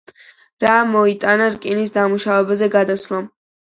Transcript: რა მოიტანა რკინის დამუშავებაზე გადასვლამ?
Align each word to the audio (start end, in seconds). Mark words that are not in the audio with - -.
რა 0.65 0.77
მოიტანა 0.93 1.51
რკინის 1.59 1.97
დამუშავებაზე 2.01 2.75
გადასვლამ? 2.81 3.35